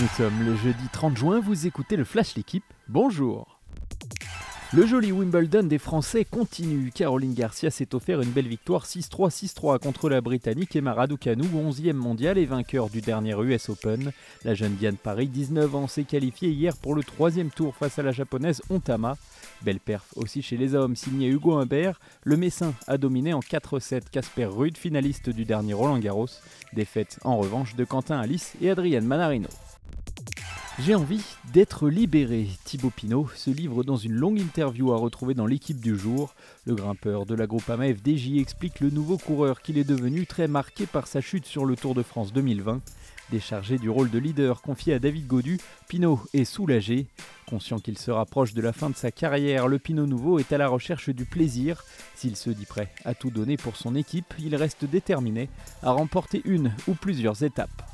Nous 0.00 0.08
sommes 0.16 0.42
le 0.42 0.56
jeudi 0.56 0.88
30 0.90 1.18
juin, 1.18 1.38
vous 1.38 1.66
écoutez 1.66 1.96
le 1.96 2.04
Flash 2.04 2.34
L'équipe. 2.34 2.64
Bonjour. 2.88 3.60
Le 4.72 4.86
joli 4.86 5.12
Wimbledon 5.12 5.64
des 5.64 5.78
Français 5.78 6.24
continue. 6.24 6.90
Caroline 6.94 7.34
Garcia 7.34 7.70
s'est 7.70 7.94
offert 7.94 8.22
une 8.22 8.30
belle 8.30 8.48
victoire 8.48 8.86
6-3, 8.86 9.30
6-3 9.30 9.78
contre 9.78 10.08
la 10.08 10.22
Britannique 10.22 10.74
Emma 10.74 10.94
Raducanu, 10.94 11.42
11e 11.42 11.92
mondial 11.92 12.38
et 12.38 12.46
vainqueur 12.46 12.88
du 12.88 13.02
dernier 13.02 13.34
US 13.34 13.68
Open. 13.68 14.12
La 14.44 14.54
jeune 14.54 14.76
Diane 14.76 14.96
Paris, 14.96 15.28
19 15.28 15.74
ans, 15.74 15.86
s'est 15.88 16.04
qualifiée 16.04 16.48
hier 16.48 16.74
pour 16.78 16.94
le 16.94 17.04
troisième 17.04 17.50
tour 17.50 17.76
face 17.76 17.98
à 17.98 18.02
la 18.02 18.12
japonaise 18.12 18.62
Ontama. 18.70 19.18
Belle 19.60 19.78
perf 19.78 20.06
aussi 20.16 20.40
chez 20.40 20.56
les 20.56 20.74
hommes, 20.74 20.96
signé 20.96 21.28
Hugo 21.28 21.52
Humbert. 21.52 22.00
Le 22.24 22.38
Messin 22.38 22.72
a 22.86 22.96
dominé 22.96 23.34
en 23.34 23.40
4-7 23.40 24.04
Casper 24.10 24.46
Ruud, 24.46 24.78
finaliste 24.78 25.28
du 25.28 25.44
dernier 25.44 25.74
Roland 25.74 25.98
Garros. 25.98 26.28
Défaite 26.72 27.20
en 27.24 27.36
revanche 27.36 27.76
de 27.76 27.84
Quentin 27.84 28.18
Alice 28.18 28.54
et 28.62 28.70
Adrienne 28.70 29.04
Manarino. 29.04 29.50
J'ai 30.84 30.96
envie 30.96 31.22
d'être 31.52 31.88
libéré. 31.88 32.48
Thibaut 32.64 32.90
Pinot 32.90 33.28
se 33.36 33.50
livre 33.50 33.84
dans 33.84 33.96
une 33.96 34.14
longue 34.14 34.40
interview 34.40 34.92
à 34.92 34.96
retrouver 34.96 35.32
dans 35.32 35.46
l'équipe 35.46 35.80
du 35.80 35.96
jour. 35.96 36.34
Le 36.66 36.74
grimpeur 36.74 37.24
de 37.24 37.36
la 37.36 37.46
groupe 37.46 37.70
FDJ 37.70 38.38
explique 38.38 38.80
le 38.80 38.90
nouveau 38.90 39.16
coureur 39.16 39.62
qu'il 39.62 39.78
est 39.78 39.84
devenu 39.84 40.26
très 40.26 40.48
marqué 40.48 40.86
par 40.86 41.06
sa 41.06 41.20
chute 41.20 41.46
sur 41.46 41.66
le 41.66 41.76
Tour 41.76 41.94
de 41.94 42.02
France 42.02 42.32
2020. 42.32 42.80
Déchargé 43.30 43.78
du 43.78 43.90
rôle 43.90 44.10
de 44.10 44.18
leader 44.18 44.60
confié 44.60 44.94
à 44.94 44.98
David 44.98 45.28
Godu, 45.28 45.60
Pinot 45.88 46.18
est 46.34 46.44
soulagé. 46.44 47.06
Conscient 47.46 47.78
qu'il 47.78 47.96
se 47.96 48.10
rapproche 48.10 48.52
de 48.52 48.60
la 48.60 48.72
fin 48.72 48.90
de 48.90 48.96
sa 48.96 49.12
carrière, 49.12 49.68
le 49.68 49.78
Pinot 49.78 50.06
nouveau 50.06 50.40
est 50.40 50.52
à 50.52 50.58
la 50.58 50.66
recherche 50.66 51.10
du 51.10 51.26
plaisir. 51.26 51.84
S'il 52.16 52.34
se 52.34 52.50
dit 52.50 52.66
prêt 52.66 52.90
à 53.04 53.14
tout 53.14 53.30
donner 53.30 53.56
pour 53.56 53.76
son 53.76 53.94
équipe, 53.94 54.34
il 54.40 54.56
reste 54.56 54.84
déterminé 54.84 55.48
à 55.80 55.92
remporter 55.92 56.42
une 56.44 56.72
ou 56.88 56.94
plusieurs 56.94 57.44
étapes. 57.44 57.91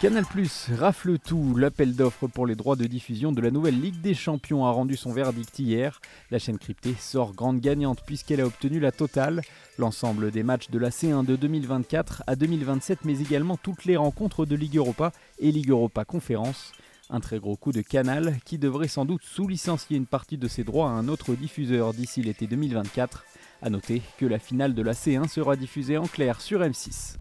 Canal 0.00 0.24
Plus 0.26 0.70
rafle 0.78 1.18
tout. 1.18 1.56
L'appel 1.56 1.96
d'offres 1.96 2.28
pour 2.28 2.46
les 2.46 2.54
droits 2.54 2.76
de 2.76 2.86
diffusion 2.86 3.32
de 3.32 3.40
la 3.40 3.50
nouvelle 3.50 3.80
Ligue 3.80 4.00
des 4.00 4.14
Champions 4.14 4.64
a 4.64 4.70
rendu 4.70 4.96
son 4.96 5.12
verdict 5.12 5.58
hier. 5.58 6.00
La 6.30 6.38
chaîne 6.38 6.56
cryptée 6.56 6.94
sort 7.00 7.34
grande 7.34 7.58
gagnante 7.58 8.04
puisqu'elle 8.06 8.40
a 8.40 8.46
obtenu 8.46 8.78
la 8.78 8.92
totale. 8.92 9.40
L'ensemble 9.76 10.30
des 10.30 10.44
matchs 10.44 10.70
de 10.70 10.78
la 10.78 10.90
C1 10.90 11.24
de 11.24 11.34
2024 11.34 12.22
à 12.28 12.36
2027, 12.36 13.00
mais 13.04 13.18
également 13.18 13.56
toutes 13.56 13.86
les 13.86 13.96
rencontres 13.96 14.46
de 14.46 14.54
Ligue 14.54 14.76
Europa 14.76 15.10
et 15.40 15.50
Ligue 15.50 15.70
Europa 15.70 16.04
Conférence. 16.04 16.70
Un 17.10 17.18
très 17.18 17.40
gros 17.40 17.56
coup 17.56 17.72
de 17.72 17.80
Canal 17.80 18.36
qui 18.44 18.56
devrait 18.56 18.86
sans 18.86 19.04
doute 19.04 19.24
sous-licencier 19.24 19.96
une 19.96 20.06
partie 20.06 20.38
de 20.38 20.46
ses 20.46 20.62
droits 20.62 20.90
à 20.90 20.92
un 20.92 21.08
autre 21.08 21.34
diffuseur 21.34 21.92
d'ici 21.92 22.22
l'été 22.22 22.46
2024. 22.46 23.24
A 23.62 23.70
noter 23.70 24.02
que 24.16 24.26
la 24.26 24.38
finale 24.38 24.74
de 24.74 24.82
la 24.82 24.92
C1 24.92 25.26
sera 25.26 25.56
diffusée 25.56 25.98
en 25.98 26.06
clair 26.06 26.40
sur 26.40 26.60
M6. 26.60 27.16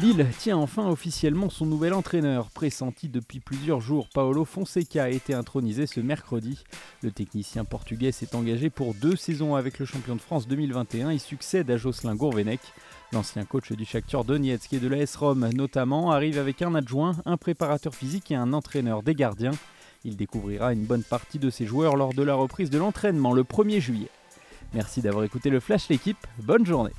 Lille 0.00 0.26
tient 0.38 0.56
enfin 0.56 0.88
officiellement 0.88 1.50
son 1.50 1.66
nouvel 1.66 1.92
entraîneur. 1.92 2.48
Pressenti 2.48 3.10
depuis 3.10 3.38
plusieurs 3.38 3.82
jours, 3.82 4.08
Paolo 4.14 4.46
Fonseca 4.46 5.04
a 5.04 5.08
été 5.10 5.34
intronisé 5.34 5.86
ce 5.86 6.00
mercredi. 6.00 6.64
Le 7.02 7.10
technicien 7.10 7.66
portugais 7.66 8.10
s'est 8.10 8.34
engagé 8.34 8.70
pour 8.70 8.94
deux 8.94 9.14
saisons 9.14 9.56
avec 9.56 9.78
le 9.78 9.84
champion 9.84 10.16
de 10.16 10.22
France 10.22 10.48
2021 10.48 11.10
et 11.10 11.18
succède 11.18 11.70
à 11.70 11.76
Jocelyn 11.76 12.14
Gourvenec. 12.14 12.60
L'ancien 13.12 13.44
coach 13.44 13.72
du 13.72 13.84
Shakhtar 13.84 14.24
Donetsk 14.24 14.72
et 14.72 14.78
de 14.78 14.88
l'AS 14.88 15.16
Rome 15.16 15.50
notamment 15.54 16.12
arrive 16.12 16.38
avec 16.38 16.62
un 16.62 16.74
adjoint, 16.74 17.16
un 17.26 17.36
préparateur 17.36 17.94
physique 17.94 18.30
et 18.30 18.36
un 18.36 18.54
entraîneur 18.54 19.02
des 19.02 19.14
gardiens. 19.14 19.52
Il 20.06 20.16
découvrira 20.16 20.72
une 20.72 20.86
bonne 20.86 21.04
partie 21.04 21.38
de 21.38 21.50
ses 21.50 21.66
joueurs 21.66 21.96
lors 21.96 22.14
de 22.14 22.22
la 22.22 22.34
reprise 22.34 22.70
de 22.70 22.78
l'entraînement 22.78 23.34
le 23.34 23.42
1er 23.42 23.80
juillet. 23.80 24.10
Merci 24.72 25.02
d'avoir 25.02 25.24
écouté 25.24 25.50
le 25.50 25.60
Flash 25.60 25.90
l'équipe, 25.90 26.26
bonne 26.38 26.64
journée 26.64 26.92